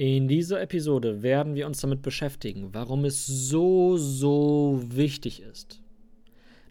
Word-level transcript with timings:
In 0.00 0.28
dieser 0.28 0.60
Episode 0.62 1.24
werden 1.24 1.56
wir 1.56 1.66
uns 1.66 1.80
damit 1.80 2.02
beschäftigen, 2.02 2.72
warum 2.72 3.04
es 3.04 3.26
so, 3.26 3.96
so 3.96 4.80
wichtig 4.84 5.42
ist, 5.42 5.82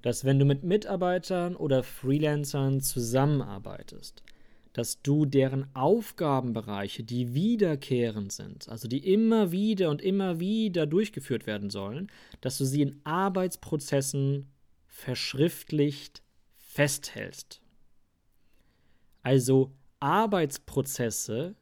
dass 0.01 0.23
wenn 0.23 0.39
du 0.39 0.45
mit 0.45 0.63
Mitarbeitern 0.63 1.57
oder 1.57 1.83
Freelancern 1.83 2.79
zusammenarbeitest, 2.79 4.23
dass 4.71 5.01
du 5.01 5.25
deren 5.25 5.67
Aufgabenbereiche, 5.75 7.03
die 7.03 7.33
wiederkehrend 7.33 8.31
sind, 8.31 8.69
also 8.69 8.87
die 8.87 9.11
immer 9.11 9.51
wieder 9.51 9.89
und 9.89 10.01
immer 10.01 10.39
wieder 10.39 10.85
durchgeführt 10.85 11.45
werden 11.45 11.69
sollen, 11.69 12.09
dass 12.39 12.57
du 12.57 12.63
sie 12.63 12.81
in 12.81 13.01
Arbeitsprozessen 13.03 14.47
verschriftlicht 14.85 16.21
festhältst. 16.55 17.59
Also 19.21 19.73
Arbeitsprozesse 19.99 21.55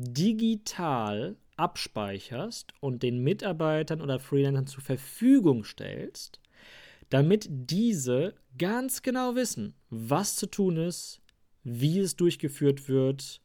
digital 0.00 1.36
abspeicherst 1.56 2.72
und 2.80 3.02
den 3.02 3.18
Mitarbeitern 3.18 4.00
oder 4.00 4.20
Freelancern 4.20 4.68
zur 4.68 4.82
Verfügung 4.82 5.64
stellst, 5.64 6.40
damit 7.10 7.48
diese 7.50 8.34
ganz 8.56 9.02
genau 9.02 9.34
wissen, 9.34 9.74
was 9.90 10.36
zu 10.36 10.46
tun 10.46 10.76
ist, 10.76 11.20
wie 11.64 11.98
es 11.98 12.14
durchgeführt 12.14 12.88
wird 12.88 13.40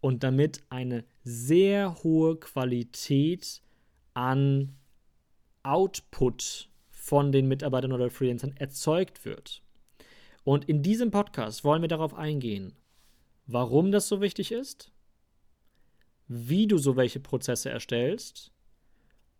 und 0.00 0.22
damit 0.22 0.62
eine 0.70 1.04
sehr 1.24 2.02
hohe 2.02 2.36
Qualität 2.36 3.60
an 4.14 4.74
Output 5.62 6.70
von 6.88 7.32
den 7.32 7.48
Mitarbeitern 7.48 7.92
oder 7.92 8.08
Freelancern 8.08 8.56
erzeugt 8.56 9.26
wird. 9.26 9.62
Und 10.42 10.64
in 10.66 10.82
diesem 10.82 11.10
Podcast 11.10 11.64
wollen 11.64 11.82
wir 11.82 11.88
darauf 11.88 12.14
eingehen, 12.14 12.72
warum 13.46 13.92
das 13.92 14.08
so 14.08 14.22
wichtig 14.22 14.52
ist, 14.52 14.90
wie 16.28 16.66
du 16.66 16.78
so 16.78 16.96
welche 16.96 17.20
Prozesse 17.20 17.70
erstellst 17.70 18.52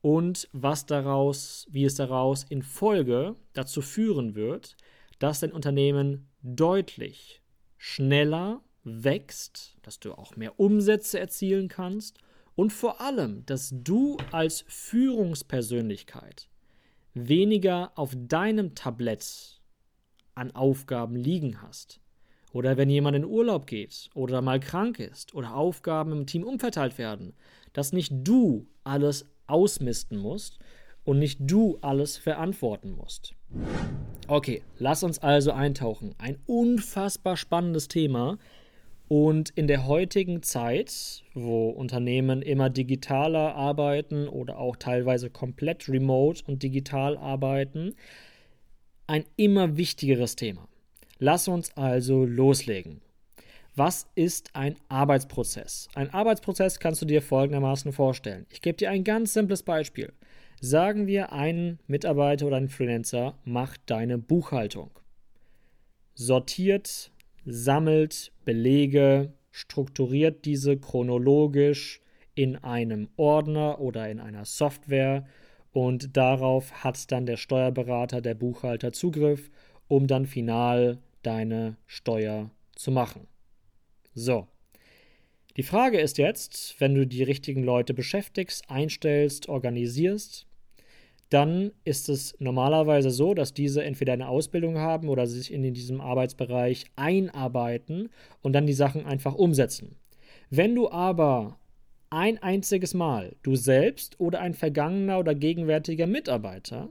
und 0.00 0.48
was 0.52 0.86
daraus, 0.86 1.66
wie 1.70 1.84
es 1.84 1.94
daraus 1.94 2.44
in 2.44 2.62
Folge 2.62 3.34
dazu 3.52 3.82
führen 3.82 4.34
wird, 4.34 4.76
dass 5.18 5.40
dein 5.40 5.52
Unternehmen 5.52 6.28
deutlich 6.42 7.42
schneller 7.76 8.62
wächst, 8.84 9.76
dass 9.82 10.00
du 10.00 10.12
auch 10.14 10.36
mehr 10.36 10.58
Umsätze 10.58 11.18
erzielen 11.18 11.68
kannst 11.68 12.18
und 12.54 12.72
vor 12.72 13.00
allem, 13.00 13.44
dass 13.46 13.72
du 13.72 14.16
als 14.32 14.64
Führungspersönlichkeit 14.66 16.48
weniger 17.14 17.92
auf 17.96 18.14
deinem 18.16 18.74
Tablett 18.74 19.60
an 20.34 20.52
Aufgaben 20.52 21.16
liegen 21.16 21.60
hast. 21.62 22.00
Oder 22.52 22.76
wenn 22.76 22.88
jemand 22.88 23.16
in 23.16 23.24
Urlaub 23.24 23.66
geht 23.66 24.10
oder 24.14 24.40
mal 24.40 24.60
krank 24.60 24.98
ist 24.98 25.34
oder 25.34 25.54
Aufgaben 25.54 26.12
im 26.12 26.26
Team 26.26 26.44
umverteilt 26.44 26.98
werden, 26.98 27.34
dass 27.72 27.92
nicht 27.92 28.12
du 28.12 28.66
alles 28.84 29.26
ausmisten 29.46 30.18
musst 30.18 30.58
und 31.04 31.18
nicht 31.18 31.38
du 31.40 31.78
alles 31.80 32.16
verantworten 32.16 32.92
musst. 32.92 33.34
Okay, 34.26 34.62
lass 34.78 35.02
uns 35.02 35.18
also 35.18 35.52
eintauchen. 35.52 36.14
Ein 36.18 36.38
unfassbar 36.46 37.36
spannendes 37.36 37.88
Thema. 37.88 38.38
Und 39.08 39.48
in 39.50 39.68
der 39.68 39.86
heutigen 39.86 40.42
Zeit, 40.42 41.24
wo 41.32 41.70
Unternehmen 41.70 42.42
immer 42.42 42.68
digitaler 42.68 43.54
arbeiten 43.54 44.28
oder 44.28 44.58
auch 44.58 44.76
teilweise 44.76 45.30
komplett 45.30 45.88
remote 45.88 46.42
und 46.46 46.62
digital 46.62 47.16
arbeiten, 47.16 47.94
ein 49.06 49.24
immer 49.36 49.78
wichtigeres 49.78 50.36
Thema. 50.36 50.67
Lass 51.18 51.48
uns 51.48 51.76
also 51.76 52.24
loslegen. 52.24 53.00
Was 53.74 54.06
ist 54.14 54.54
ein 54.54 54.76
Arbeitsprozess? 54.88 55.88
Ein 55.94 56.12
Arbeitsprozess 56.14 56.78
kannst 56.78 57.02
du 57.02 57.06
dir 57.06 57.22
folgendermaßen 57.22 57.92
vorstellen. 57.92 58.46
Ich 58.50 58.62
gebe 58.62 58.76
dir 58.76 58.90
ein 58.90 59.04
ganz 59.04 59.32
simples 59.32 59.62
Beispiel. 59.62 60.12
Sagen 60.60 61.06
wir, 61.06 61.32
ein 61.32 61.78
Mitarbeiter 61.86 62.46
oder 62.46 62.56
ein 62.56 62.68
Freelancer 62.68 63.38
macht 63.44 63.80
deine 63.86 64.18
Buchhaltung. 64.18 64.90
Sortiert, 66.14 67.12
sammelt 67.44 68.32
Belege, 68.44 69.32
strukturiert 69.50 70.44
diese 70.44 70.76
chronologisch 70.76 72.00
in 72.34 72.56
einem 72.56 73.08
Ordner 73.16 73.80
oder 73.80 74.08
in 74.08 74.20
einer 74.20 74.44
Software 74.44 75.26
und 75.72 76.16
darauf 76.16 76.84
hat 76.84 77.10
dann 77.12 77.26
der 77.26 77.36
Steuerberater, 77.36 78.20
der 78.20 78.34
Buchhalter 78.34 78.92
Zugriff, 78.92 79.50
um 79.86 80.06
dann 80.06 80.26
final 80.26 80.98
deine 81.22 81.76
Steuer 81.86 82.50
zu 82.74 82.90
machen. 82.90 83.26
So. 84.14 84.48
Die 85.56 85.62
Frage 85.64 85.98
ist 85.98 86.18
jetzt, 86.18 86.80
wenn 86.80 86.94
du 86.94 87.06
die 87.06 87.24
richtigen 87.24 87.64
Leute 87.64 87.92
beschäftigst, 87.92 88.70
einstellst, 88.70 89.48
organisierst, 89.48 90.46
dann 91.30 91.72
ist 91.84 92.08
es 92.08 92.34
normalerweise 92.38 93.10
so, 93.10 93.34
dass 93.34 93.52
diese 93.52 93.82
entweder 93.84 94.12
eine 94.12 94.28
Ausbildung 94.28 94.78
haben 94.78 95.08
oder 95.08 95.26
sich 95.26 95.52
in 95.52 95.74
diesem 95.74 96.00
Arbeitsbereich 96.00 96.86
einarbeiten 96.96 98.08
und 98.40 98.52
dann 98.52 98.66
die 98.66 98.72
Sachen 98.72 99.04
einfach 99.04 99.34
umsetzen. 99.34 99.96
Wenn 100.48 100.74
du 100.74 100.90
aber 100.90 101.58
ein 102.10 102.38
einziges 102.42 102.94
Mal, 102.94 103.36
du 103.42 103.54
selbst 103.54 104.18
oder 104.18 104.40
ein 104.40 104.54
vergangener 104.54 105.18
oder 105.18 105.34
gegenwärtiger 105.34 106.06
Mitarbeiter, 106.06 106.88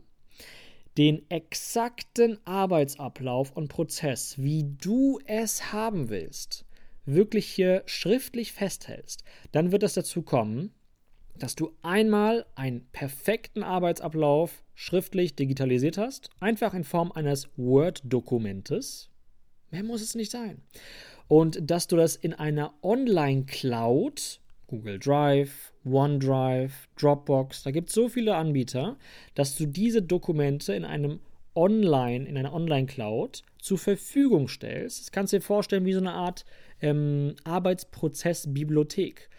den 0.98 1.30
exakten 1.30 2.40
Arbeitsablauf 2.46 3.52
und 3.52 3.68
Prozess, 3.68 4.38
wie 4.38 4.64
du 4.64 5.20
es 5.26 5.72
haben 5.72 6.10
willst, 6.10 6.66
wirklich 7.06 7.46
hier 7.48 7.84
schriftlich 7.86 8.52
festhältst, 8.52 9.24
dann 9.52 9.72
wird 9.72 9.84
es 9.84 9.94
dazu 9.94 10.24
kommen, 10.24 10.74
dass 11.38 11.56
du 11.56 11.76
einmal 11.84 12.46
einen 12.56 12.88
perfekten 12.92 13.62
Arbeitsablauf 13.62 14.64
schriftlich 14.74 15.36
digitalisiert 15.36 15.98
hast, 15.98 16.30
einfach 16.40 16.74
in 16.74 16.84
Form 16.84 17.12
eines 17.12 17.50
Word-Dokumentes. 17.58 19.10
Mehr 19.70 19.84
muss 19.84 20.02
es 20.02 20.16
nicht 20.16 20.32
sein. 20.32 20.62
Und 21.28 21.70
dass 21.70 21.88
du 21.88 21.96
das 21.96 22.16
in 22.16 22.34
einer 22.34 22.74
Online-Cloud, 22.82 24.40
Google 24.68 25.00
Drive, 25.00 25.72
OneDrive, 25.86 26.88
Dropbox, 27.00 27.64
da 27.64 27.72
gibt 27.72 27.90
es 27.90 27.96
so 27.96 28.10
viele 28.10 28.36
Anbieter, 28.36 28.98
dass 29.34 29.56
du 29.56 29.66
diese 29.66 30.02
Dokumente 30.02 30.74
in 30.74 30.86
einem 30.86 31.20
Online, 31.56 32.28
in 32.28 32.38
einer 32.38 32.54
Online-Cloud 32.54 33.44
zur 33.60 33.78
Verfügung 33.78 34.48
stellst. 34.48 35.02
Das 35.02 35.12
kannst 35.12 35.34
du 35.34 35.38
dir 35.38 35.44
vorstellen 35.44 35.86
wie 35.86 35.94
so 35.94 36.00
eine 36.00 36.14
Art 36.14 36.46
ähm, 36.82 37.36
Arbeitsprozess-Bibliothek. 37.46 39.30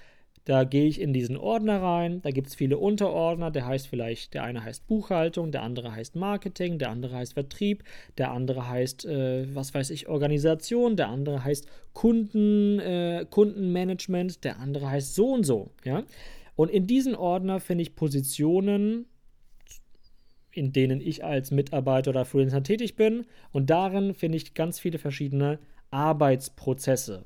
Da 0.44 0.64
gehe 0.64 0.86
ich 0.86 1.00
in 1.00 1.12
diesen 1.12 1.36
Ordner 1.36 1.82
rein, 1.82 2.22
da 2.22 2.30
gibt 2.30 2.48
es 2.48 2.54
viele 2.54 2.78
Unterordner, 2.78 3.50
der 3.50 3.66
heißt 3.66 3.88
vielleicht, 3.88 4.34
der 4.34 4.44
eine 4.44 4.64
heißt 4.64 4.86
Buchhaltung, 4.86 5.52
der 5.52 5.62
andere 5.62 5.94
heißt 5.94 6.16
Marketing, 6.16 6.78
der 6.78 6.90
andere 6.90 7.16
heißt 7.16 7.34
Vertrieb, 7.34 7.84
der 8.16 8.30
andere 8.30 8.68
heißt, 8.68 9.04
äh, 9.04 9.54
was 9.54 9.74
weiß 9.74 9.90
ich, 9.90 10.08
Organisation, 10.08 10.96
der 10.96 11.08
andere 11.08 11.44
heißt 11.44 11.66
Kunden, 11.92 12.78
äh, 12.78 13.26
Kundenmanagement, 13.28 14.44
der 14.44 14.58
andere 14.58 14.90
heißt 14.90 15.14
so 15.14 15.32
und 15.32 15.44
so, 15.44 15.70
ja. 15.84 16.04
Und 16.56 16.70
in 16.70 16.86
diesen 16.86 17.14
Ordner 17.14 17.60
finde 17.60 17.82
ich 17.82 17.94
Positionen, 17.94 19.06
in 20.50 20.72
denen 20.72 21.00
ich 21.00 21.24
als 21.24 21.50
Mitarbeiter 21.50 22.10
oder 22.10 22.24
Freelancer 22.24 22.62
tätig 22.62 22.96
bin. 22.96 23.26
Und 23.52 23.70
darin 23.70 24.12
finde 24.12 24.36
ich 24.36 24.54
ganz 24.54 24.80
viele 24.80 24.98
verschiedene 24.98 25.60
Arbeitsprozesse, 25.90 27.24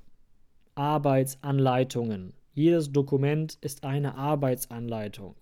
Arbeitsanleitungen. 0.75 2.35
Jedes 2.55 2.93
Dokument 2.93 3.59
ist 3.61 3.85
eine 3.85 4.17
Arbeitsanleitung. 4.17 5.37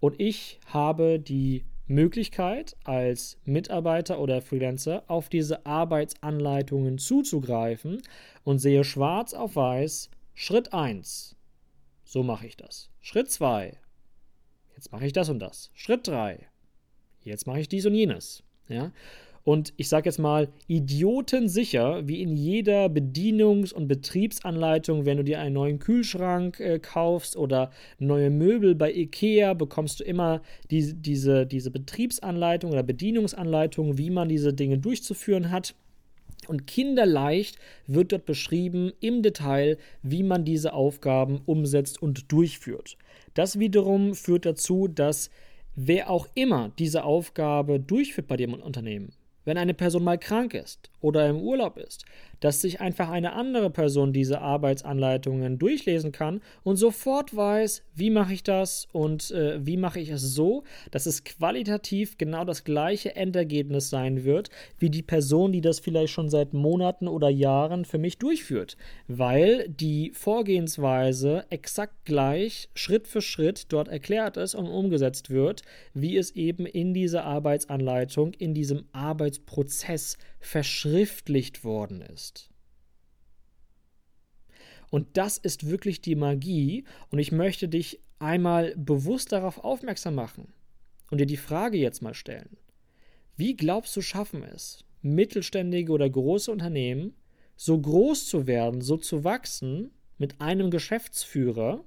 Und 0.00 0.20
ich 0.20 0.60
habe 0.66 1.18
die 1.18 1.64
Möglichkeit, 1.86 2.76
als 2.84 3.38
Mitarbeiter 3.44 4.18
oder 4.20 4.40
Freelancer 4.40 5.04
auf 5.08 5.28
diese 5.28 5.66
Arbeitsanleitungen 5.66 6.98
zuzugreifen 6.98 8.02
und 8.42 8.58
sehe 8.58 8.84
schwarz 8.84 9.34
auf 9.34 9.56
weiß, 9.56 10.10
Schritt 10.34 10.72
1, 10.72 11.36
so 12.04 12.22
mache 12.22 12.46
ich 12.46 12.56
das. 12.56 12.90
Schritt 13.00 13.30
2, 13.30 13.76
jetzt 14.74 14.92
mache 14.92 15.06
ich 15.06 15.12
das 15.12 15.28
und 15.28 15.40
das. 15.40 15.70
Schritt 15.74 16.08
3, 16.08 16.46
jetzt 17.22 17.46
mache 17.46 17.60
ich 17.60 17.68
dies 17.68 17.84
und 17.84 17.94
jenes. 17.94 18.42
Ja? 18.68 18.92
Und 19.44 19.74
ich 19.76 19.90
sage 19.90 20.08
jetzt 20.08 20.18
mal 20.18 20.48
idiotensicher, 20.68 22.08
wie 22.08 22.22
in 22.22 22.34
jeder 22.34 22.86
Bedienungs- 22.86 23.74
und 23.74 23.88
Betriebsanleitung, 23.88 25.04
wenn 25.04 25.18
du 25.18 25.24
dir 25.24 25.38
einen 25.38 25.54
neuen 25.54 25.78
Kühlschrank 25.78 26.60
äh, 26.60 26.78
kaufst 26.78 27.36
oder 27.36 27.70
neue 27.98 28.30
Möbel 28.30 28.74
bei 28.74 28.90
Ikea, 28.90 29.52
bekommst 29.52 30.00
du 30.00 30.04
immer 30.04 30.40
die, 30.70 30.94
diese, 30.94 31.46
diese 31.46 31.70
Betriebsanleitung 31.70 32.72
oder 32.72 32.82
Bedienungsanleitung, 32.82 33.98
wie 33.98 34.08
man 34.08 34.30
diese 34.30 34.54
Dinge 34.54 34.78
durchzuführen 34.78 35.50
hat. 35.50 35.74
Und 36.48 36.66
kinderleicht 36.66 37.58
wird 37.86 38.12
dort 38.12 38.24
beschrieben 38.24 38.92
im 39.00 39.22
Detail, 39.22 39.76
wie 40.02 40.22
man 40.22 40.46
diese 40.46 40.72
Aufgaben 40.72 41.42
umsetzt 41.44 42.00
und 42.00 42.32
durchführt. 42.32 42.96
Das 43.34 43.58
wiederum 43.58 44.14
führt 44.14 44.46
dazu, 44.46 44.88
dass 44.88 45.28
wer 45.74 46.08
auch 46.08 46.28
immer 46.34 46.70
diese 46.78 47.04
Aufgabe 47.04 47.80
durchführt 47.80 48.26
bei 48.26 48.36
dem 48.36 48.54
Unternehmen, 48.54 49.12
wenn 49.44 49.58
eine 49.58 49.74
Person 49.74 50.04
mal 50.04 50.18
krank 50.18 50.54
ist 50.54 50.90
oder 51.00 51.28
im 51.28 51.40
Urlaub 51.40 51.76
ist, 51.76 52.04
dass 52.44 52.60
sich 52.60 52.82
einfach 52.82 53.08
eine 53.08 53.32
andere 53.32 53.70
Person 53.70 54.12
diese 54.12 54.42
Arbeitsanleitungen 54.42 55.58
durchlesen 55.58 56.12
kann 56.12 56.42
und 56.62 56.76
sofort 56.76 57.34
weiß, 57.34 57.82
wie 57.94 58.10
mache 58.10 58.34
ich 58.34 58.42
das 58.42 58.86
und 58.92 59.30
äh, 59.30 59.64
wie 59.64 59.78
mache 59.78 59.98
ich 59.98 60.10
es 60.10 60.20
so, 60.20 60.62
dass 60.90 61.06
es 61.06 61.24
qualitativ 61.24 62.18
genau 62.18 62.44
das 62.44 62.64
gleiche 62.64 63.16
Endergebnis 63.16 63.88
sein 63.88 64.24
wird, 64.24 64.50
wie 64.78 64.90
die 64.90 65.00
Person, 65.00 65.52
die 65.52 65.62
das 65.62 65.80
vielleicht 65.80 66.12
schon 66.12 66.28
seit 66.28 66.52
Monaten 66.52 67.08
oder 67.08 67.30
Jahren 67.30 67.86
für 67.86 67.96
mich 67.96 68.18
durchführt, 68.18 68.76
weil 69.08 69.66
die 69.70 70.10
Vorgehensweise 70.12 71.46
exakt 71.48 72.04
gleich 72.04 72.68
Schritt 72.74 73.08
für 73.08 73.22
Schritt 73.22 73.72
dort 73.72 73.88
erklärt 73.88 74.36
ist 74.36 74.54
und 74.54 74.66
umgesetzt 74.66 75.30
wird, 75.30 75.62
wie 75.94 76.18
es 76.18 76.32
eben 76.32 76.66
in 76.66 76.92
dieser 76.92 77.24
Arbeitsanleitung, 77.24 78.34
in 78.34 78.52
diesem 78.52 78.84
Arbeitsprozess 78.92 80.18
verschriftlicht 80.40 81.64
worden 81.64 82.02
ist. 82.02 82.33
Und 84.94 85.16
das 85.16 85.38
ist 85.38 85.68
wirklich 85.68 86.02
die 86.02 86.14
Magie 86.14 86.84
und 87.10 87.18
ich 87.18 87.32
möchte 87.32 87.66
dich 87.66 87.98
einmal 88.20 88.76
bewusst 88.76 89.32
darauf 89.32 89.64
aufmerksam 89.64 90.14
machen 90.14 90.52
und 91.10 91.18
dir 91.18 91.26
die 91.26 91.36
Frage 91.36 91.78
jetzt 91.78 92.00
mal 92.00 92.14
stellen. 92.14 92.56
Wie 93.36 93.56
glaubst 93.56 93.96
du 93.96 94.02
schaffen 94.02 94.44
es, 94.44 94.84
mittelständige 95.02 95.90
oder 95.90 96.08
große 96.08 96.48
Unternehmen 96.48 97.16
so 97.56 97.76
groß 97.76 98.28
zu 98.28 98.46
werden, 98.46 98.82
so 98.82 98.96
zu 98.96 99.24
wachsen 99.24 99.90
mit 100.16 100.40
einem 100.40 100.70
Geschäftsführer 100.70 101.82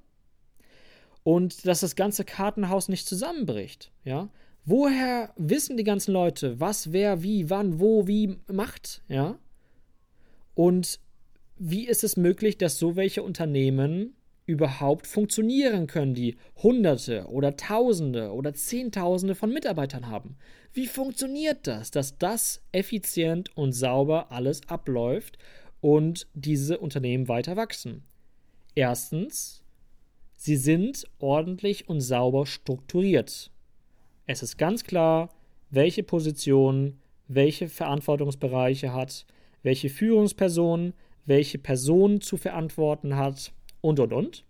und 1.23 1.65
dass 1.65 1.79
das 1.79 1.95
ganze 1.95 2.25
Kartenhaus 2.25 2.89
nicht 2.89 3.07
zusammenbricht, 3.07 3.89
ja? 4.03 4.27
Woher 4.65 5.33
wissen 5.37 5.77
die 5.77 5.85
ganzen 5.85 6.11
Leute, 6.11 6.59
was, 6.59 6.91
wer, 6.91 7.23
wie, 7.23 7.49
wann, 7.49 7.79
wo, 7.79 8.05
wie 8.05 8.35
macht, 8.51 9.01
ja? 9.07 9.39
Und 10.55 10.99
wie 11.59 11.87
ist 11.87 12.03
es 12.03 12.17
möglich, 12.17 12.57
dass 12.57 12.77
so 12.77 12.95
welche 12.95 13.23
Unternehmen 13.23 14.15
überhaupt 14.45 15.07
funktionieren 15.07 15.87
können, 15.87 16.13
die 16.13 16.37
Hunderte 16.63 17.27
oder 17.27 17.57
Tausende 17.57 18.31
oder 18.31 18.53
Zehntausende 18.53 19.35
von 19.35 19.53
Mitarbeitern 19.53 20.07
haben? 20.07 20.37
Wie 20.73 20.87
funktioniert 20.87 21.67
das, 21.67 21.91
dass 21.91 22.17
das 22.17 22.61
effizient 22.71 23.55
und 23.57 23.73
sauber 23.73 24.31
alles 24.31 24.61
abläuft 24.69 25.37
und 25.81 26.27
diese 26.33 26.77
Unternehmen 26.77 27.27
weiter 27.27 27.55
wachsen? 27.55 28.03
Erstens, 28.73 29.63
sie 30.35 30.55
sind 30.55 31.05
ordentlich 31.19 31.89
und 31.89 31.99
sauber 31.99 32.45
strukturiert. 32.45 33.51
Es 34.27 34.43
ist 34.43 34.57
ganz 34.57 34.83
klar, 34.83 35.29
welche 35.69 36.03
Position, 36.03 36.99
welche 37.27 37.67
Verantwortungsbereiche 37.67 38.93
hat, 38.93 39.25
welche 39.63 39.89
Führungsperson, 39.89 40.93
welche 41.27 41.59
Person 41.59 42.21
zu 42.21 42.37
verantworten 42.37 43.15
hat 43.15 43.53
und 43.81 43.99
und 43.99 44.13
und. 44.13 44.43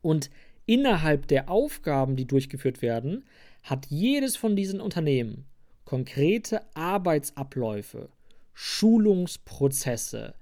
Und 0.00 0.30
innerhalb 0.64 1.26
der 1.28 1.50
Aufgaben, 1.50 2.16
die 2.16 2.26
durchgeführt 2.26 2.80
werden, 2.80 3.24
hat 3.62 3.86
jedes 3.86 4.36
von 4.36 4.56
diesen 4.56 4.80
Unternehmen 4.80 5.44
konkrete 5.84 6.62
Arbeitsabläufe, 6.74 8.08
Schulungsprozesse, 8.54 10.34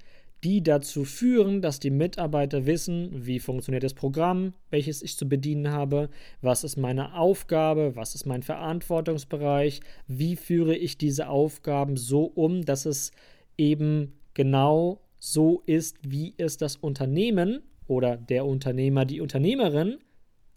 die 0.44 0.62
dazu 0.62 1.04
führen, 1.04 1.62
dass 1.62 1.80
die 1.80 1.90
Mitarbeiter 1.90 2.66
wissen, 2.66 3.26
wie 3.26 3.40
funktioniert 3.40 3.82
das 3.82 3.94
Programm, 3.94 4.52
welches 4.70 5.02
ich 5.02 5.16
zu 5.16 5.28
bedienen 5.28 5.70
habe, 5.70 6.10
was 6.42 6.62
ist 6.62 6.76
meine 6.76 7.14
Aufgabe, 7.14 7.96
was 7.96 8.14
ist 8.14 8.26
mein 8.26 8.42
Verantwortungsbereich, 8.42 9.80
wie 10.06 10.36
führe 10.36 10.76
ich 10.76 10.98
diese 10.98 11.28
Aufgaben 11.28 11.96
so 11.96 12.24
um, 12.24 12.64
dass 12.64 12.86
es 12.86 13.10
eben 13.56 14.12
genau 14.34 15.00
so 15.18 15.62
ist, 15.66 15.96
wie 16.02 16.34
es 16.36 16.56
das 16.56 16.76
Unternehmen 16.76 17.62
oder 17.86 18.16
der 18.16 18.46
Unternehmer, 18.46 19.04
die 19.04 19.20
Unternehmerin 19.20 19.98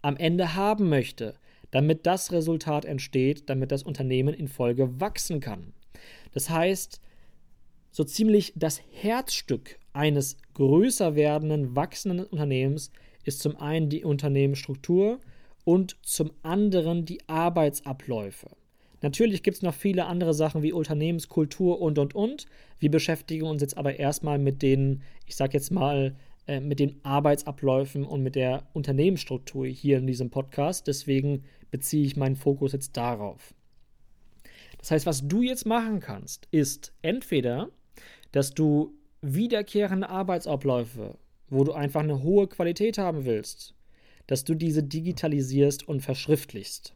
am 0.02 0.16
Ende 0.16 0.54
haben 0.54 0.88
möchte, 0.88 1.34
damit 1.70 2.06
das 2.06 2.32
Resultat 2.32 2.84
entsteht, 2.84 3.48
damit 3.48 3.72
das 3.72 3.82
Unternehmen 3.82 4.34
in 4.34 4.48
Folge 4.48 5.00
wachsen 5.00 5.40
kann. 5.40 5.72
Das 6.32 6.50
heißt, 6.50 7.00
so 7.90 8.04
ziemlich 8.04 8.52
das 8.56 8.80
Herzstück 8.90 9.78
eines 9.92 10.36
größer 10.54 11.14
werdenden, 11.14 11.76
wachsenden 11.76 12.26
Unternehmens 12.26 12.90
ist 13.24 13.40
zum 13.40 13.56
einen 13.56 13.88
die 13.88 14.04
Unternehmensstruktur 14.04 15.20
und 15.64 15.96
zum 16.02 16.32
anderen 16.42 17.04
die 17.04 17.20
Arbeitsabläufe. 17.28 18.48
Natürlich 19.02 19.42
gibt 19.42 19.58
es 19.58 19.62
noch 19.62 19.74
viele 19.74 20.06
andere 20.06 20.32
Sachen 20.32 20.62
wie 20.62 20.72
Unternehmenskultur 20.72 21.80
und 21.80 21.98
und 21.98 22.14
und. 22.14 22.46
Wir 22.78 22.90
beschäftigen 22.90 23.46
uns 23.46 23.60
jetzt 23.60 23.76
aber 23.76 23.98
erstmal 23.98 24.38
mit 24.38 24.62
den, 24.62 25.02
ich 25.26 25.36
sag 25.36 25.54
jetzt 25.54 25.70
mal, 25.70 26.16
äh, 26.46 26.60
mit 26.60 26.78
den 26.78 27.04
Arbeitsabläufen 27.04 28.04
und 28.04 28.22
mit 28.22 28.34
der 28.34 28.68
Unternehmensstruktur 28.72 29.66
hier 29.66 29.98
in 29.98 30.06
diesem 30.06 30.30
Podcast. 30.30 30.86
Deswegen 30.86 31.44
beziehe 31.70 32.04
ich 32.06 32.16
meinen 32.16 32.36
Fokus 32.36 32.72
jetzt 32.72 32.96
darauf. 32.96 33.54
Das 34.78 34.90
heißt, 34.90 35.06
was 35.06 35.28
du 35.28 35.42
jetzt 35.42 35.66
machen 35.66 36.00
kannst, 36.00 36.48
ist 36.50 36.92
entweder 37.02 37.68
dass 38.32 38.54
du 38.54 38.94
wiederkehrende 39.20 40.08
Arbeitsabläufe, 40.08 41.16
wo 41.48 41.64
du 41.64 41.72
einfach 41.72 42.00
eine 42.00 42.22
hohe 42.22 42.48
Qualität 42.48 42.98
haben 42.98 43.24
willst, 43.24 43.74
dass 44.26 44.44
du 44.44 44.54
diese 44.54 44.82
digitalisierst 44.82 45.86
und 45.86 46.00
verschriftlichst. 46.00 46.94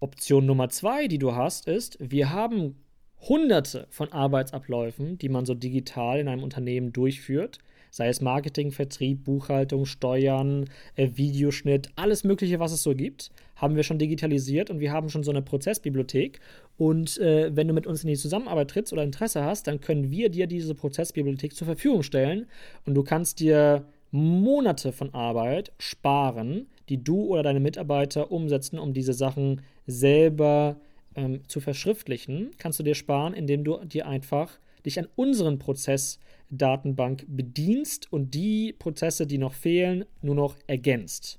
Option 0.00 0.46
Nummer 0.46 0.68
zwei, 0.68 1.06
die 1.06 1.18
du 1.18 1.34
hast, 1.34 1.68
ist, 1.68 1.96
wir 2.00 2.30
haben 2.30 2.76
hunderte 3.20 3.86
von 3.90 4.10
Arbeitsabläufen, 4.12 5.18
die 5.18 5.28
man 5.28 5.44
so 5.44 5.54
digital 5.54 6.18
in 6.18 6.28
einem 6.28 6.42
Unternehmen 6.42 6.92
durchführt 6.92 7.58
sei 7.90 8.08
es 8.08 8.20
Marketing, 8.20 8.70
Vertrieb, 8.70 9.24
Buchhaltung, 9.24 9.84
Steuern, 9.84 10.70
äh, 10.96 11.10
Videoschnitt, 11.14 11.90
alles 11.96 12.24
Mögliche, 12.24 12.60
was 12.60 12.72
es 12.72 12.82
so 12.82 12.94
gibt, 12.94 13.30
haben 13.56 13.76
wir 13.76 13.82
schon 13.82 13.98
digitalisiert 13.98 14.70
und 14.70 14.80
wir 14.80 14.92
haben 14.92 15.10
schon 15.10 15.24
so 15.24 15.30
eine 15.30 15.42
Prozessbibliothek. 15.42 16.40
Und 16.78 17.18
äh, 17.18 17.54
wenn 17.54 17.68
du 17.68 17.74
mit 17.74 17.86
uns 17.86 18.02
in 18.04 18.08
die 18.08 18.16
Zusammenarbeit 18.16 18.70
trittst 18.70 18.92
oder 18.92 19.02
Interesse 19.02 19.44
hast, 19.44 19.66
dann 19.66 19.80
können 19.80 20.10
wir 20.10 20.30
dir 20.30 20.46
diese 20.46 20.74
Prozessbibliothek 20.74 21.54
zur 21.54 21.66
Verfügung 21.66 22.02
stellen 22.02 22.46
und 22.86 22.94
du 22.94 23.02
kannst 23.02 23.40
dir 23.40 23.84
Monate 24.12 24.92
von 24.92 25.14
Arbeit 25.14 25.72
sparen, 25.78 26.66
die 26.90 27.02
du 27.02 27.22
oder 27.24 27.42
deine 27.42 27.60
Mitarbeiter 27.60 28.30
umsetzen, 28.30 28.78
um 28.78 28.92
diese 28.92 29.14
Sachen 29.14 29.62
selber 29.86 30.76
ähm, 31.14 31.48
zu 31.48 31.60
verschriftlichen, 31.60 32.50
kannst 32.58 32.78
du 32.78 32.82
dir 32.82 32.94
sparen, 32.94 33.32
indem 33.32 33.64
du 33.64 33.82
dir 33.84 34.06
einfach 34.06 34.58
dich 34.84 34.98
an 34.98 35.08
unseren 35.16 35.58
Prozess 35.58 36.18
Datenbank 36.50 37.24
bedienst 37.28 38.12
und 38.12 38.34
die 38.34 38.72
Prozesse, 38.72 39.26
die 39.26 39.38
noch 39.38 39.54
fehlen, 39.54 40.04
nur 40.20 40.34
noch 40.34 40.56
ergänzt. 40.66 41.38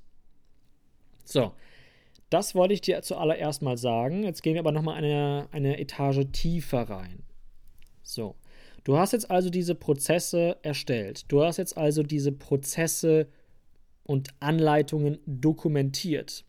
So, 1.26 1.52
das 2.30 2.56
wollte 2.56 2.74
ich 2.74 2.82
dir 2.82 3.02
zuallererst 3.02 3.62
mal 3.62 3.78
sagen. 3.78 4.24
Jetzt 4.24 4.42
gehen 4.42 4.54
wir 4.54 4.62
aber 4.62 4.72
nochmal 4.72 4.96
eine, 4.96 5.48
eine 5.52 5.80
Etage 5.80 6.26
tiefer 6.32 6.84
rein. 6.84 7.24
So, 8.04 8.36
du 8.84 8.98
hast 8.98 9.12
jetzt 9.12 9.30
also 9.30 9.50
diese 9.50 9.76
Prozesse 9.76 10.58
erstellt. 10.62 11.26
Du 11.30 11.44
hast 11.44 11.58
jetzt 11.58 11.78
also 11.78 12.04
diese 12.04 12.32
Prozesse 12.32 13.28
und 14.04 14.30
Anleitungen 14.40 15.20
dokumentiert. 15.26 16.46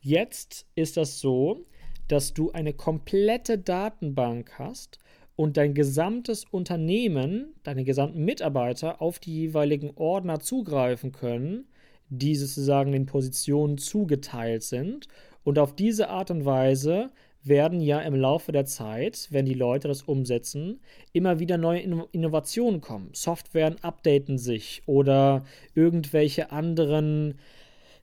Jetzt 0.00 0.66
ist 0.74 0.96
das 0.96 1.20
so, 1.20 1.66
dass 2.08 2.34
du 2.34 2.52
eine 2.52 2.72
komplette 2.72 3.58
Datenbank 3.58 4.58
hast 4.58 4.98
und 5.34 5.56
dein 5.56 5.74
gesamtes 5.74 6.44
Unternehmen, 6.44 7.54
deine 7.62 7.84
gesamten 7.84 8.24
Mitarbeiter 8.24 9.02
auf 9.02 9.18
die 9.18 9.34
jeweiligen 9.34 9.90
Ordner 9.96 10.40
zugreifen 10.40 11.12
können, 11.12 11.66
die 12.08 12.36
sozusagen 12.36 12.92
den 12.92 13.06
Positionen 13.06 13.78
zugeteilt 13.78 14.62
sind. 14.62 15.08
Und 15.44 15.58
auf 15.58 15.76
diese 15.76 16.08
Art 16.08 16.30
und 16.30 16.44
Weise 16.44 17.10
werden 17.48 17.80
ja 17.80 18.00
im 18.00 18.14
Laufe 18.14 18.52
der 18.52 18.64
Zeit, 18.64 19.28
wenn 19.30 19.46
die 19.46 19.54
Leute 19.54 19.88
das 19.88 20.02
umsetzen, 20.02 20.80
immer 21.12 21.38
wieder 21.38 21.58
neue 21.58 21.80
Innovationen 22.12 22.80
kommen. 22.80 23.10
Softwaren 23.12 23.76
updaten 23.82 24.38
sich 24.38 24.82
oder 24.86 25.44
irgendwelche 25.74 26.50
anderen 26.50 27.38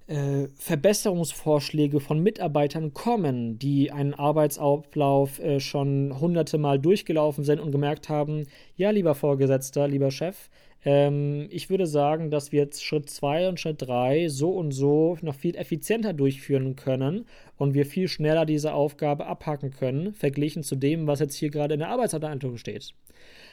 äh, 0.08 0.48
Verbesserungsvorschläge 0.56 2.00
von 2.00 2.20
Mitarbeitern 2.20 2.94
kommen, 2.94 3.58
die 3.58 3.92
einen 3.92 4.14
Arbeitsablauf 4.14 5.40
äh, 5.40 5.60
schon 5.60 6.20
hunderte 6.20 6.58
Mal 6.58 6.80
durchgelaufen 6.80 7.44
sind 7.44 7.60
und 7.60 7.72
gemerkt 7.72 8.10
haben, 8.10 8.46
ja, 8.76 8.90
lieber 8.90 9.16
Vorgesetzter, 9.16 9.88
lieber 9.88 10.12
Chef, 10.12 10.50
ähm, 10.86 11.48
ich 11.50 11.70
würde 11.70 11.88
sagen, 11.88 12.30
dass 12.30 12.52
wir 12.52 12.62
jetzt 12.62 12.84
Schritt 12.84 13.10
2 13.10 13.50
und 13.50 13.60
Schritt 13.60 13.82
3 13.82 14.30
so 14.30 14.52
und 14.52 14.72
so 14.72 15.18
noch 15.22 15.36
viel 15.36 15.56
effizienter 15.56 16.14
durchführen 16.14 16.76
können 16.76 17.26
und 17.58 17.74
wir 17.74 17.86
viel 17.86 18.08
schneller 18.08 18.46
diese 18.46 18.74
Aufgabe 18.74 19.26
abhaken 19.26 19.72
können, 19.72 20.14
verglichen 20.14 20.64
zu 20.64 20.76
dem, 20.76 21.08
was 21.08 21.20
jetzt 21.20 21.36
hier 21.36 21.50
gerade 21.50 21.76
in 21.76 21.80
der 21.80 21.90
Arbeitsanleitung 21.90 22.58
steht. 22.58 22.94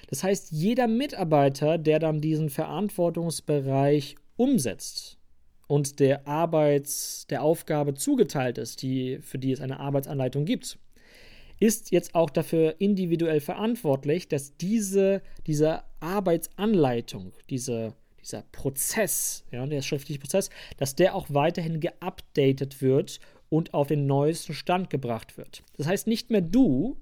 Das 0.08 0.24
heißt, 0.24 0.50
jeder 0.50 0.88
Mitarbeiter, 0.88 1.78
der 1.78 2.00
dann 2.00 2.20
diesen 2.20 2.50
Verantwortungsbereich 2.50 4.16
umsetzt, 4.36 5.20
und 5.70 6.00
der 6.00 6.26
Arbeits, 6.26 7.28
der 7.28 7.44
Aufgabe 7.44 7.94
zugeteilt 7.94 8.58
ist, 8.58 8.82
die, 8.82 9.20
für 9.22 9.38
die 9.38 9.52
es 9.52 9.60
eine 9.60 9.78
Arbeitsanleitung 9.78 10.44
gibt, 10.44 10.80
ist 11.60 11.92
jetzt 11.92 12.14
auch 12.14 12.30
dafür 12.30 12.76
individuell 12.78 13.40
verantwortlich, 13.40 14.28
dass 14.28 14.56
diese, 14.56 15.22
diese 15.46 15.82
Arbeitsanleitung, 16.00 17.32
diese, 17.50 17.94
dieser 18.20 18.42
Prozess, 18.50 19.44
ja, 19.52 19.64
der 19.66 19.82
schriftliche 19.82 20.20
Prozess, 20.20 20.50
dass 20.78 20.96
der 20.96 21.14
auch 21.14 21.26
weiterhin 21.28 21.80
geupdatet 21.80 22.80
wird 22.80 23.20
und 23.50 23.74
auf 23.74 23.88
den 23.88 24.06
neuesten 24.06 24.54
Stand 24.54 24.88
gebracht 24.88 25.36
wird. 25.36 25.62
Das 25.76 25.86
heißt, 25.86 26.06
nicht 26.06 26.30
mehr 26.30 26.40
du 26.40 26.96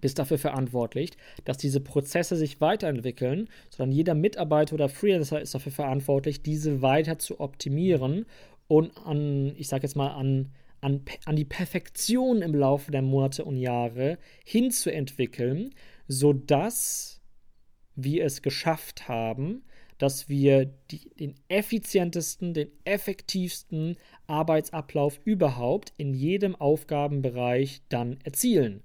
bist 0.00 0.18
dafür 0.18 0.38
verantwortlich, 0.38 1.12
dass 1.44 1.58
diese 1.58 1.80
Prozesse 1.80 2.36
sich 2.36 2.60
weiterentwickeln, 2.60 3.48
sondern 3.70 3.92
jeder 3.94 4.14
Mitarbeiter 4.14 4.74
oder 4.74 4.88
Freelancer 4.88 5.40
ist 5.40 5.54
dafür 5.54 5.72
verantwortlich, 5.72 6.42
diese 6.42 6.82
weiter 6.82 7.18
zu 7.18 7.40
optimieren 7.40 8.26
und 8.68 8.96
an, 9.04 9.52
ich 9.56 9.68
sage 9.68 9.82
jetzt 9.82 9.96
mal, 9.96 10.12
an, 10.12 10.52
an, 10.80 11.02
an 11.24 11.36
die 11.36 11.44
Perfektion 11.44 12.42
im 12.42 12.54
Laufe 12.54 12.90
der 12.90 13.02
Monate 13.02 13.44
und 13.44 13.56
Jahre 13.56 14.18
hinzuentwickeln, 14.44 15.74
sodass 16.08 17.20
wir 17.94 18.24
es 18.24 18.42
geschafft 18.42 19.08
haben, 19.08 19.62
dass 19.98 20.30
wir 20.30 20.64
die, 20.90 21.10
den 21.10 21.34
effizientesten, 21.48 22.54
den 22.54 22.70
effektivsten 22.84 23.96
Arbeitsablauf 24.26 25.20
überhaupt 25.24 25.92
in 25.98 26.14
jedem 26.14 26.56
Aufgabenbereich 26.56 27.82
dann 27.90 28.18
erzielen. 28.24 28.82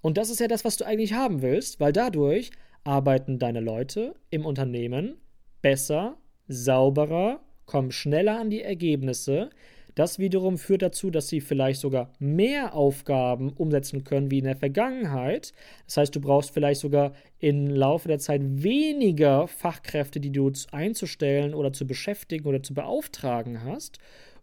Und 0.00 0.18
das 0.18 0.28
ist 0.28 0.40
ja 0.40 0.48
das, 0.48 0.64
was 0.64 0.76
du 0.76 0.84
eigentlich 0.84 1.12
haben 1.12 1.40
willst, 1.40 1.78
weil 1.78 1.92
dadurch 1.92 2.50
arbeiten 2.82 3.38
deine 3.38 3.60
Leute 3.60 4.16
im 4.30 4.44
Unternehmen 4.44 5.16
besser, 5.62 6.16
sauberer, 6.48 7.40
kommen 7.64 7.92
schneller 7.92 8.38
an 8.38 8.50
die 8.50 8.62
Ergebnisse. 8.62 9.50
Das 9.96 10.18
wiederum 10.18 10.58
führt 10.58 10.82
dazu, 10.82 11.10
dass 11.10 11.28
sie 11.28 11.40
vielleicht 11.40 11.80
sogar 11.80 12.12
mehr 12.18 12.74
Aufgaben 12.74 13.50
umsetzen 13.54 14.04
können 14.04 14.30
wie 14.30 14.38
in 14.38 14.44
der 14.44 14.54
Vergangenheit. 14.54 15.54
Das 15.86 15.96
heißt, 15.96 16.14
du 16.14 16.20
brauchst 16.20 16.50
vielleicht 16.50 16.82
sogar 16.82 17.14
im 17.38 17.66
Laufe 17.66 18.06
der 18.06 18.18
Zeit 18.18 18.42
weniger 18.44 19.48
Fachkräfte, 19.48 20.20
die 20.20 20.30
du 20.30 20.52
einzustellen 20.70 21.54
oder 21.54 21.72
zu 21.72 21.86
beschäftigen 21.86 22.46
oder 22.46 22.62
zu 22.62 22.74
beauftragen 22.74 23.64
hast. 23.64 23.98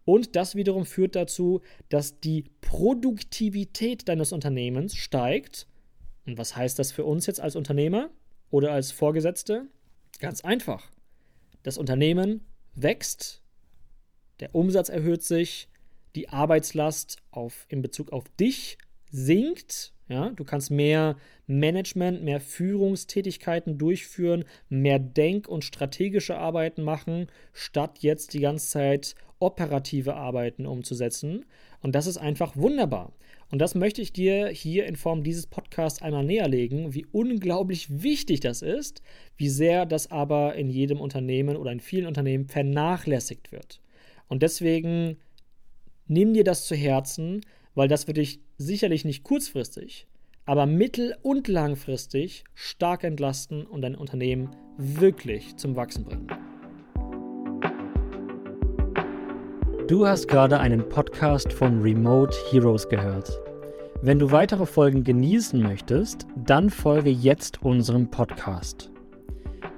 Und 0.05 0.35
das 0.35 0.55
wiederum 0.55 0.87
führt 0.87 1.15
dazu, 1.15 1.61
dass 1.87 2.19
die 2.19 2.45
Produktivität 2.61 4.09
deines 4.09 4.31
Unternehmens 4.31 4.95
steigt. 4.95 5.67
Und 6.25 6.39
was 6.39 6.55
heißt 6.55 6.79
das 6.79 6.91
für 6.91 7.05
uns 7.05 7.27
jetzt 7.27 7.39
als 7.39 7.55
Unternehmer 7.55 8.09
oder 8.49 8.71
als 8.71 8.91
Vorgesetzte? 8.91 9.67
Ganz 10.17 10.41
einfach. 10.41 10.91
Das 11.61 11.77
Unternehmen 11.77 12.41
wächst, 12.73 13.42
der 14.43 14.53
Umsatz 14.53 14.89
erhöht 14.89 15.23
sich, 15.23 15.69
die 16.15 16.27
Arbeitslast 16.27 17.15
auf, 17.31 17.65
in 17.69 17.81
Bezug 17.81 18.11
auf 18.11 18.25
dich 18.37 18.77
sinkt. 19.09 19.93
Ja, 20.09 20.31
du 20.31 20.43
kannst 20.43 20.69
mehr 20.69 21.15
Management, 21.47 22.23
mehr 22.25 22.41
Führungstätigkeiten 22.41 23.77
durchführen, 23.77 24.43
mehr 24.67 24.99
Denk- 24.99 25.47
und 25.47 25.63
strategische 25.63 26.37
Arbeiten 26.37 26.83
machen, 26.83 27.27
statt 27.53 27.99
jetzt 27.99 28.33
die 28.33 28.41
ganze 28.41 28.67
Zeit 28.67 29.15
operative 29.39 30.15
Arbeiten 30.15 30.65
umzusetzen. 30.65 31.45
Und 31.81 31.95
das 31.95 32.05
ist 32.05 32.17
einfach 32.17 32.57
wunderbar. 32.57 33.13
Und 33.49 33.59
das 33.59 33.75
möchte 33.75 34.01
ich 34.01 34.11
dir 34.11 34.47
hier 34.47 34.87
in 34.87 34.97
Form 34.97 35.23
dieses 35.23 35.47
Podcasts 35.47 36.01
einmal 36.01 36.25
näherlegen, 36.25 36.93
wie 36.93 37.05
unglaublich 37.13 38.03
wichtig 38.03 38.41
das 38.41 38.61
ist, 38.61 39.01
wie 39.37 39.47
sehr 39.47 39.85
das 39.85 40.11
aber 40.11 40.55
in 40.55 40.69
jedem 40.69 40.99
Unternehmen 40.99 41.55
oder 41.55 41.71
in 41.71 41.79
vielen 41.79 42.07
Unternehmen 42.07 42.49
vernachlässigt 42.49 43.53
wird. 43.53 43.79
Und 44.27 44.43
deswegen 44.43 45.17
nimm 46.07 46.33
dir 46.33 46.43
das 46.43 46.65
zu 46.65 46.75
Herzen, 46.75 47.41
weil 47.75 47.87
das 47.87 48.07
wird 48.07 48.17
dich 48.17 48.39
sicherlich 48.57 49.05
nicht 49.05 49.23
kurzfristig, 49.23 50.07
aber 50.45 50.65
mittel- 50.65 51.15
und 51.21 51.47
langfristig 51.47 52.43
stark 52.53 53.03
entlasten 53.03 53.65
und 53.65 53.81
dein 53.81 53.95
Unternehmen 53.95 54.49
wirklich 54.77 55.55
zum 55.57 55.75
Wachsen 55.75 56.05
bringen. 56.05 56.27
Du 59.87 60.07
hast 60.07 60.27
gerade 60.27 60.59
einen 60.59 60.87
Podcast 60.87 61.51
von 61.51 61.81
Remote 61.81 62.35
Heroes 62.49 62.87
gehört. 62.87 63.39
Wenn 64.01 64.17
du 64.17 64.31
weitere 64.31 64.65
Folgen 64.65 65.03
genießen 65.03 65.61
möchtest, 65.61 66.25
dann 66.35 66.69
folge 66.69 67.09
jetzt 67.09 67.61
unserem 67.63 68.09
Podcast. 68.09 68.92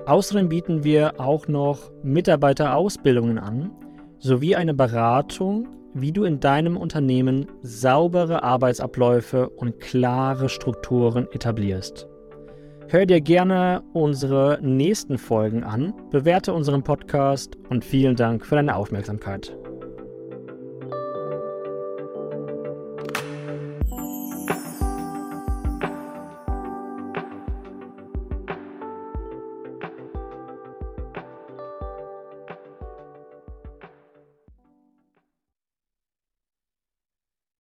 Außerdem 0.07 0.49
bieten 0.49 0.83
wir 0.83 1.21
auch 1.21 1.47
noch 1.47 1.93
Mitarbeiterausbildungen 2.03 3.39
an 3.39 3.71
sowie 4.19 4.57
eine 4.57 4.75
Beratung 4.75 5.69
wie 5.95 6.13
du 6.13 6.25
in 6.25 6.41
deinem 6.41 6.77
Unternehmen 6.77 7.47
saubere 7.63 8.43
Arbeitsabläufe 8.43 9.49
und 9.51 9.81
klare 9.81 10.49
Strukturen 10.49 11.29
etablierst. 11.33 12.09
Hör 12.93 13.07
dir 13.07 13.23
gerne 13.23 13.83
unsere 13.95 14.59
nächsten 14.61 15.17
Folgen 15.17 15.65
an, 15.65 15.95
bewerte 16.11 16.53
unseren 16.53 16.83
Podcast 16.83 17.57
und 17.71 17.87
vielen 17.87 18.17
Dank 18.17 18.45
für 18.45 18.57
deine 18.57 18.77
Aufmerksamkeit. 18.77 19.57